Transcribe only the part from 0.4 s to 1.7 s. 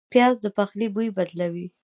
د پخلي بوی بدلوي